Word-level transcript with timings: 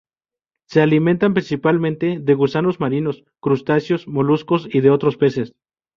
Se 0.67 0.81
alimentan 0.81 1.35
principalmente 1.35 2.17
de 2.19 2.33
gusanos 2.33 2.79
marinos, 2.79 3.23
crustáceos, 3.39 4.07
moluscos, 4.07 4.67
y 4.73 4.81
de 4.81 4.89
otros 4.89 5.15
peces. 5.15 5.53